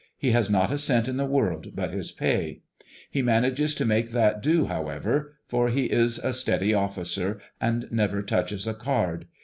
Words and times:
He 0.17 0.31
has 0.31 0.49
not 0.49 0.71
a 0.71 0.79
cent 0.79 1.07
in 1.07 1.17
the 1.17 1.27
world 1.27 1.73
but 1.75 1.93
his 1.93 2.11
pay. 2.11 2.61
He 3.11 3.21
manages 3.21 3.75
to 3.75 3.85
make 3.85 4.09
that 4.13 4.41
do, 4.41 4.65
however, 4.65 5.35
for 5.47 5.69
he 5.69 5.85
is 5.91 6.17
a 6.17 6.33
steady 6.33 6.73
officer, 6.73 7.39
and 7.61 7.87
never 7.91 8.23
touches 8.23 8.65
a 8.65 8.73
card. 8.73 9.27